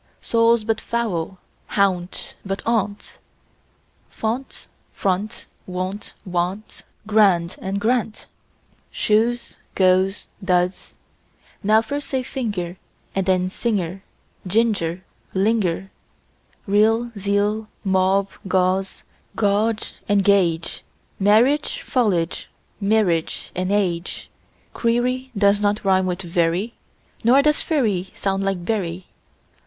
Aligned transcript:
Soul, 0.19 0.57
but 0.65 0.81
foul 0.81 1.37
and 1.69 1.75
gaunt, 1.77 2.35
but 2.43 2.63
aunt; 2.65 3.19
Font, 4.09 4.67
front, 4.91 5.45
wont; 5.67 6.13
want, 6.25 6.81
grand, 7.05 7.55
and, 7.61 7.79
grant, 7.79 8.25
Shoes, 8.89 9.57
goes, 9.75 10.27
does.) 10.43 10.95
Now 11.61 11.83
first 11.83 12.07
say: 12.07 12.23
finger, 12.23 12.77
And 13.13 13.27
then: 13.27 13.47
singer, 13.47 14.01
ginger, 14.47 15.03
linger. 15.35 15.91
Real, 16.65 17.11
zeal; 17.15 17.67
mauve, 17.83 18.39
gauze 18.47 19.03
and 19.37 20.23
gauge; 20.23 20.83
Marriage, 21.19 21.81
foliage, 21.83 22.49
mirage, 22.81 23.51
age. 23.55 24.31
Query 24.73 25.29
does 25.37 25.59
not 25.61 25.85
rime 25.85 26.07
with 26.07 26.23
very, 26.23 26.73
Nor 27.23 27.43
does 27.43 27.61
fury 27.61 28.09
sound 28.15 28.43
like 28.43 28.65
bury. 28.65 29.05